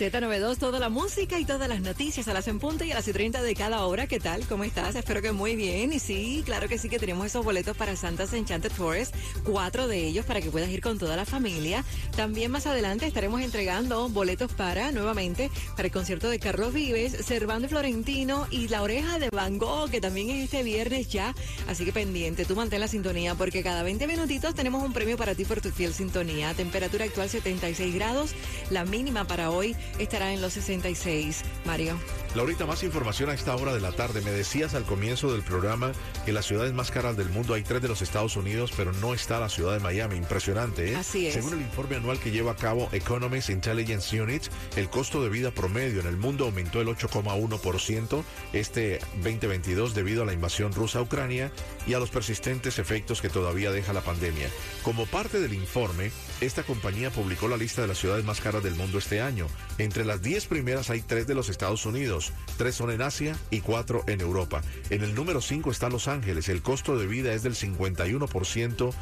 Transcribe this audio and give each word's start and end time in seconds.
Z92, 0.00 0.56
toda 0.56 0.78
la 0.78 0.88
música 0.88 1.38
y 1.38 1.44
todas 1.44 1.68
las 1.68 1.82
noticias 1.82 2.26
a 2.26 2.32
las 2.32 2.48
en 2.48 2.58
punto 2.58 2.84
y 2.84 2.90
a 2.90 2.94
las 2.94 3.06
y 3.06 3.12
30 3.12 3.42
de 3.42 3.54
cada 3.54 3.84
hora. 3.84 4.06
¿Qué 4.06 4.18
tal? 4.18 4.46
¿Cómo 4.46 4.64
estás? 4.64 4.94
Espero 4.94 5.20
que 5.20 5.32
muy 5.32 5.56
bien. 5.56 5.92
Y 5.92 5.98
sí, 5.98 6.42
claro 6.46 6.68
que 6.68 6.78
sí 6.78 6.88
que 6.88 6.98
tenemos 6.98 7.26
esos 7.26 7.44
boletos 7.44 7.76
para 7.76 7.94
Santa's 7.96 8.32
Enchanted 8.32 8.72
Forest, 8.72 9.14
cuatro 9.44 9.88
de 9.88 10.06
ellos 10.06 10.24
para 10.24 10.40
que 10.40 10.50
puedas 10.50 10.70
ir 10.70 10.80
con 10.80 10.98
toda 10.98 11.16
la 11.16 11.26
familia. 11.26 11.84
También 12.16 12.50
más 12.50 12.66
adelante 12.66 13.06
estaremos 13.06 13.42
entregando 13.42 14.08
boletos 14.08 14.50
para, 14.54 14.90
nuevamente, 14.90 15.50
para 15.76 15.88
el 15.88 15.92
concierto 15.92 16.30
de 16.30 16.38
Carlos 16.38 16.72
Vives, 16.72 17.12
Servando 17.26 17.68
Florentino 17.68 18.46
y 18.50 18.68
La 18.68 18.80
Oreja 18.80 19.18
de 19.18 19.28
Van 19.28 19.58
Gogh, 19.58 19.90
que 19.90 20.00
también 20.00 20.30
es 20.30 20.44
este 20.44 20.62
viernes 20.62 21.10
ya. 21.10 21.34
Así 21.68 21.84
que 21.84 21.92
pendiente, 21.92 22.46
tú 22.46 22.56
mantén 22.56 22.80
la 22.80 22.88
sintonía 22.88 23.34
porque 23.34 23.62
cada 23.62 23.82
20 23.82 24.06
minutitos 24.06 24.54
tenemos 24.54 24.82
un 24.82 24.94
premio 24.94 25.18
para 25.18 25.34
ti 25.34 25.44
por 25.44 25.60
tu 25.60 25.68
fiel 25.68 25.92
sintonía. 25.92 26.54
Temperatura 26.54 27.04
actual 27.04 27.28
76 27.28 27.94
grados, 27.94 28.30
la 28.70 28.86
mínima 28.86 29.26
para 29.26 29.50
hoy 29.50 29.76
estará 29.98 30.32
en 30.32 30.40
los 30.40 30.52
66. 30.54 31.42
Mario. 31.64 31.98
Laurita, 32.36 32.64
más 32.64 32.84
información 32.84 33.28
a 33.28 33.34
esta 33.34 33.56
hora 33.56 33.74
de 33.74 33.80
la 33.80 33.90
tarde. 33.90 34.20
Me 34.20 34.30
decías 34.30 34.74
al 34.74 34.84
comienzo 34.84 35.32
del 35.32 35.42
programa 35.42 35.90
que 36.24 36.32
las 36.32 36.46
ciudades 36.46 36.72
más 36.72 36.92
caras 36.92 37.16
del 37.16 37.28
mundo 37.28 37.54
hay 37.54 37.64
tres 37.64 37.82
de 37.82 37.88
los 37.88 38.02
Estados 38.02 38.36
Unidos, 38.36 38.72
pero 38.76 38.92
no 38.92 39.14
está 39.14 39.40
la 39.40 39.48
ciudad 39.48 39.72
de 39.72 39.80
Miami. 39.80 40.16
Impresionante, 40.16 40.92
¿eh? 40.92 40.96
Así 40.96 41.26
es. 41.26 41.34
Según 41.34 41.54
el 41.54 41.62
informe 41.62 41.96
anual 41.96 42.20
que 42.20 42.30
lleva 42.30 42.52
a 42.52 42.56
cabo 42.56 42.88
Economist 42.92 43.50
Intelligence 43.50 44.20
Unit, 44.20 44.44
el 44.76 44.88
costo 44.88 45.24
de 45.24 45.28
vida 45.28 45.50
promedio 45.50 46.00
en 46.00 46.06
el 46.06 46.16
mundo 46.16 46.44
aumentó 46.44 46.80
el 46.80 46.86
8,1% 46.86 48.22
este 48.52 49.00
2022 49.16 49.94
debido 49.94 50.22
a 50.22 50.26
la 50.26 50.32
invasión 50.32 50.72
rusa 50.72 51.00
a 51.00 51.02
Ucrania 51.02 51.50
y 51.84 51.94
a 51.94 51.98
los 51.98 52.10
persistentes 52.10 52.78
efectos 52.78 53.20
que 53.20 53.28
todavía 53.28 53.72
deja 53.72 53.92
la 53.92 54.02
pandemia. 54.02 54.48
Como 54.84 55.06
parte 55.06 55.40
del 55.40 55.54
informe, 55.54 56.12
esta 56.40 56.62
compañía 56.62 57.10
publicó 57.10 57.48
la 57.48 57.56
lista 57.56 57.82
de 57.82 57.88
las 57.88 57.98
ciudades 57.98 58.24
más 58.24 58.40
caras 58.40 58.62
del 58.62 58.76
mundo 58.76 58.98
este 58.98 59.20
año. 59.20 59.48
Entre 59.78 60.04
las 60.04 60.22
10 60.22 60.46
primeras 60.46 60.90
hay 60.90 61.00
tres 61.00 61.26
de 61.26 61.34
los 61.34 61.48
Estados 61.48 61.86
Unidos, 61.86 62.19
tres 62.56 62.74
son 62.74 62.90
en 62.90 63.02
Asia 63.02 63.36
y 63.50 63.60
cuatro 63.60 64.04
en 64.06 64.20
Europa. 64.20 64.62
En 64.90 65.02
el 65.02 65.14
número 65.14 65.40
5 65.40 65.70
está 65.70 65.88
Los 65.88 66.08
Ángeles. 66.08 66.48
El 66.48 66.62
costo 66.62 66.98
de 66.98 67.06
vida 67.06 67.32
es 67.32 67.42
del 67.42 67.54
51% 67.54 68.92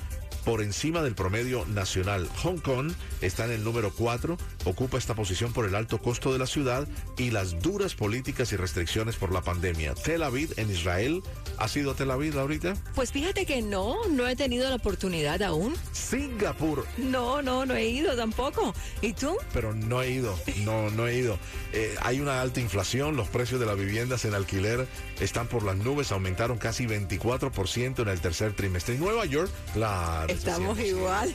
por 0.49 0.63
encima 0.63 1.03
del 1.03 1.15
promedio 1.15 1.67
nacional. 1.67 2.27
Hong 2.43 2.57
Kong 2.57 2.91
está 3.21 3.45
en 3.45 3.51
el 3.51 3.63
número 3.63 3.93
4, 3.93 4.39
ocupa 4.65 4.97
esta 4.97 5.15
posición 5.15 5.53
por 5.53 5.67
el 5.67 5.75
alto 5.75 5.99
costo 5.99 6.33
de 6.33 6.39
la 6.39 6.47
ciudad 6.47 6.89
y 7.19 7.33
las 7.33 7.61
duras 7.61 7.95
políticas 7.95 8.51
y 8.53 8.57
restricciones 8.57 9.17
por 9.17 9.31
la 9.31 9.43
pandemia. 9.43 9.93
Tel 9.93 10.23
Aviv 10.23 10.55
en 10.57 10.71
Israel, 10.71 11.23
¿ha 11.59 11.69
sido 11.69 11.95
Tel 11.95 12.11
Aviv 12.11 12.39
ahorita? 12.39 12.73
Pues 12.95 13.13
fíjate 13.13 13.45
que 13.45 13.61
no, 13.61 14.09
no 14.09 14.27
he 14.27 14.37
tenido 14.37 14.71
la 14.71 14.77
oportunidad 14.77 15.43
aún. 15.43 15.75
Singapur. 15.93 16.87
No, 16.97 17.43
no, 17.43 17.67
no 17.67 17.75
he 17.75 17.87
ido 17.87 18.17
tampoco. 18.17 18.75
¿Y 19.03 19.13
tú? 19.13 19.37
Pero 19.53 19.75
no 19.75 20.01
he 20.01 20.13
ido, 20.13 20.35
no, 20.65 20.89
no 20.89 21.09
he 21.09 21.19
ido. 21.19 21.39
Eh, 21.75 21.95
hay 22.01 22.23
una 22.23 22.41
alta 22.41 22.61
inflación, 22.61 23.17
los 23.17 23.29
precios 23.29 23.61
de 23.61 23.67
las 23.67 23.77
viviendas 23.77 24.25
en 24.25 24.33
alquiler 24.33 24.89
están 25.21 25.47
por 25.47 25.63
las 25.63 25.77
nubes, 25.77 26.11
aumentaron 26.11 26.57
casi 26.57 26.87
24% 26.87 28.01
en 28.01 28.09
el 28.09 28.21
tercer 28.23 28.55
trimestre. 28.55 28.95
En 28.95 29.01
Nueva 29.01 29.27
York, 29.27 29.51
claro. 29.75 30.38
Estamos 30.39 30.79
iguales. 30.79 31.35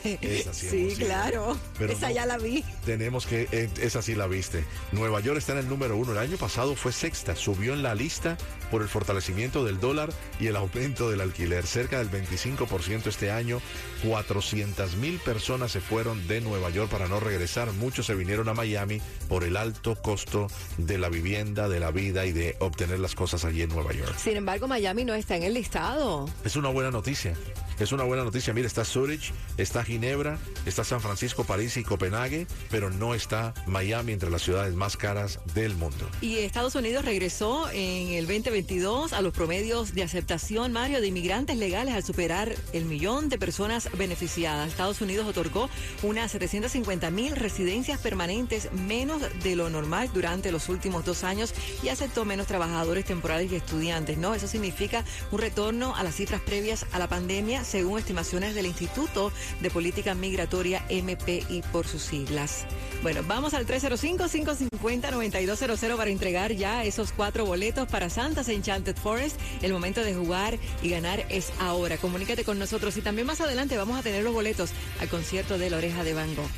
sí, 0.52 0.96
claro. 0.98 1.58
esa 1.80 2.12
ya 2.12 2.26
la 2.26 2.38
vi. 2.38 2.64
Tenemos 2.86 3.26
que, 3.26 3.48
eh, 3.52 3.70
esa 3.82 4.02
sí 4.02 4.16
la 4.16 4.28
viste. 4.28 4.64
Nueva 4.92 5.20
York 5.20 5.38
está 5.38 5.52
en 5.54 5.60
el 5.60 5.70
número 5.70 5.98
uno. 5.98 6.14
El 6.14 6.18
año 6.18 6.38
pasado 6.38 6.76
fue 6.76 6.92
sexta, 6.92 7.36
subió 7.36 7.74
en 7.74 7.84
la 7.84 7.96
lista 7.96 8.38
por 8.72 8.82
el 8.82 8.88
fortalecimiento 8.88 9.64
del 9.64 9.80
dólar 9.80 10.12
y 10.40 10.48
el 10.48 10.56
aumento 10.56 11.10
del 11.10 11.22
alquiler. 11.22 11.68
Cerca 11.68 12.00
del 12.00 12.10
25% 12.10 13.08
este 13.08 13.30
año. 13.30 13.62
400 14.04 14.96
mil 14.96 15.20
personas 15.20 15.72
se 15.72 15.82
fueron 15.82 16.28
de 16.28 16.42
Nueva 16.42 16.70
York 16.70 16.90
para 16.90 17.08
no 17.08 17.20
regresar. 17.20 17.72
Muchos 17.74 18.06
se 18.06 18.16
vinieron 18.16 18.50
a 18.50 18.54
Miami 18.54 19.02
por 19.28 19.44
el 19.44 19.58
alto 19.58 19.96
costo 19.96 20.48
de 20.78 20.98
la 20.98 21.10
vivienda, 21.10 21.70
de 21.70 21.80
la 21.80 21.92
vida 21.92 22.26
y 22.26 22.32
de 22.32 22.56
obtener 22.60 23.00
las 23.00 23.16
cosas 23.16 23.46
allí 23.46 23.62
en 23.62 23.70
Nueva 23.70 23.94
York. 23.94 24.16
Sin 24.18 24.38
embargo, 24.38 24.68
Miami 24.68 25.06
no 25.06 25.14
está 25.14 25.36
en 25.36 25.44
el 25.44 25.54
listado. 25.54 26.30
Es 26.44 26.56
una 26.56 26.70
buena 26.70 26.92
noticia. 26.92 27.36
Es 27.80 27.92
una 27.92 28.04
buena 28.04 28.24
noticia. 28.24 28.54
Mira, 28.54 28.68
está 28.68 28.86
Zurich, 28.86 29.34
está 29.58 29.84
Ginebra, 29.84 30.38
está 30.66 30.84
San 30.84 31.02
Francisco, 31.02 31.44
París 31.44 31.76
y 31.78 31.84
Copenhague, 31.84 32.48
pero 32.70 32.90
no 32.90 33.14
está 33.14 33.54
Miami 33.66 34.14
entre 34.14 34.30
las 34.30 34.44
ciudades 34.44 34.76
más 34.76 34.98
caras 34.98 35.40
del 35.54 35.76
mundo. 35.76 36.10
Y 36.22 36.38
Estados 36.40 36.76
Unidos 36.76 37.06
regresó 37.06 37.70
en 37.72 38.10
el 38.10 38.28
2022 38.28 39.14
a 39.14 39.22
los 39.22 39.34
promedios 39.34 39.94
de 39.94 40.04
aceptación, 40.04 40.72
Mario, 40.72 41.02
de 41.02 41.08
inmigrantes 41.08 41.58
legales 41.58 41.96
al 41.96 42.04
superar 42.04 42.56
el 42.74 42.86
millón 42.86 43.30
de 43.30 43.38
personas 43.38 43.90
beneficiadas. 43.98 44.70
Estados 44.70 45.02
Unidos 45.02 45.28
otorgó 45.28 45.70
unas 46.04 46.32
750 46.32 47.10
mil 47.10 47.36
residencias 47.36 48.00
permanentes 48.00 48.72
menos 48.72 49.22
de 49.44 49.56
lo 49.56 49.70
normal 49.70 50.10
durante 50.14 50.52
los 50.52 50.70
últimos 50.70 51.06
dos 51.06 51.24
años 51.24 51.54
y 51.82 51.90
aceptó 51.90 52.26
menos 52.26 52.48
trabajadores 52.48 53.06
temporales 53.06 53.52
y 53.52 53.56
estudiantes. 53.56 54.18
No, 54.18 54.36
eso 54.36 54.48
significa 54.48 55.04
un 55.32 55.40
retorno 55.40 55.96
a 55.96 56.04
las 56.04 56.16
cifras 56.16 56.42
previas 56.42 56.86
a 56.92 57.00
la 57.00 57.08
pandemia 57.08 57.63
según 57.64 58.00
estimaciones 58.00 58.56
del 58.56 58.66
Instituto 58.66 59.32
de 59.62 59.70
Política 59.70 60.16
Migratoria 60.16 60.84
MPI 60.90 61.64
por 61.72 61.88
sus 61.88 62.02
siglas. 62.02 62.66
Bueno, 63.02 63.22
vamos 63.28 63.54
al 63.54 63.68
305-550-9200 63.68 65.98
para 65.98 66.10
entregar 66.10 66.54
ya 66.54 66.84
esos 66.84 67.12
cuatro 67.12 67.46
boletos 67.46 67.88
para 67.88 68.10
Santa's 68.10 68.50
Enchanted 68.50 68.96
Forest. 68.96 69.40
El 69.62 69.74
momento 69.74 70.02
de 70.02 70.14
jugar 70.14 70.58
y 70.82 70.90
ganar 70.90 71.26
es 71.30 71.52
ahora. 71.60 71.98
Comunícate 71.98 72.44
con 72.44 72.60
nosotros 72.60 72.96
y 72.98 73.02
también 73.02 73.28
más 73.28 73.42
adelante 73.42 73.78
vamos 73.78 74.00
a 74.00 74.04
tener 74.04 74.24
los 74.24 74.34
boletos 74.34 74.72
al 75.00 75.10
concierto 75.10 75.58
de 75.58 75.70
La 75.70 75.78
Oreja 75.78 76.04
de 76.04 76.14
Van 76.14 76.36
Gogh. 76.36 76.50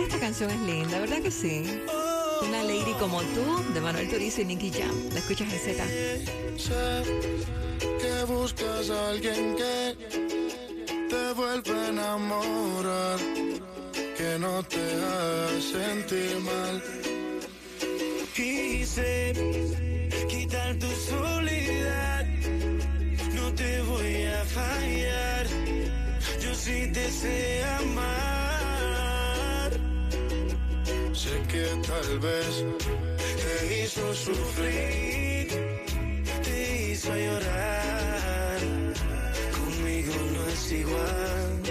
Esta 0.00 0.20
canción 0.20 0.50
es 0.50 0.60
linda, 0.60 1.00
¿verdad 1.00 1.22
que 1.22 1.30
sí? 1.30 1.64
Una 2.42 2.62
lady 2.62 2.92
como 2.98 3.20
tú, 3.22 3.72
de 3.74 3.80
Manuel 3.80 4.08
Turizo 4.08 4.42
y 4.42 4.44
Nicky 4.44 4.70
Jam. 4.70 4.94
La 5.12 5.18
escuchas 5.18 5.52
en 5.52 5.60
Z. 5.60 5.84
Que 8.00 8.24
buscas 8.24 8.90
a 8.90 9.10
alguien 9.10 9.56
que 9.56 9.96
te 11.08 11.32
vuelva 11.34 11.84
a 11.84 11.88
enamorar, 11.88 13.18
que 14.16 14.38
no 14.38 14.62
te 14.64 14.76
haga 14.76 15.60
sentir 15.60 16.38
mal. 16.40 16.82
Quise 18.34 19.32
quitar 20.28 20.76
tu 20.78 20.90
soledad, 21.10 22.26
no 23.34 23.52
te 23.54 23.80
voy 23.82 24.24
a 24.24 24.44
fallar, 24.44 25.46
yo 26.42 26.54
sí 26.54 26.90
te 26.92 27.10
sé 27.10 27.64
amar. 27.64 28.25
Sé 31.26 31.42
que 31.48 31.66
tal 31.88 32.18
vez 32.20 32.64
te 33.42 33.82
hizo 33.82 34.14
sufrir, 34.14 35.48
te 36.44 36.92
hizo 36.92 37.12
llorar. 37.16 38.58
Conmigo 39.58 40.14
no 40.34 40.46
es 40.46 40.72
igual. 40.72 41.62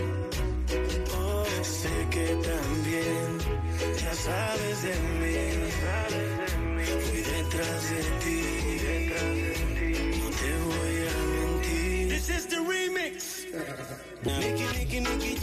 Oh, 1.18 1.46
sé 1.64 1.96
que 2.12 2.28
también 2.52 3.28
ya 4.04 4.14
sabes 4.14 4.84
de 4.88 4.96
mí. 5.20 5.40
Fui 7.06 7.22
detrás 7.22 7.82
de 7.92 8.02
ti. 8.24 8.35